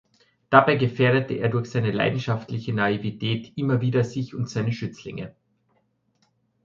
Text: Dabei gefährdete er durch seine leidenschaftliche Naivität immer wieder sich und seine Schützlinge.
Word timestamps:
Dabei 0.49 0.77
gefährdete 0.77 1.35
er 1.35 1.47
durch 1.49 1.69
seine 1.69 1.91
leidenschaftliche 1.91 2.73
Naivität 2.73 3.53
immer 3.55 3.81
wieder 3.81 4.03
sich 4.03 4.33
und 4.33 4.49
seine 4.49 4.73
Schützlinge. 4.73 5.35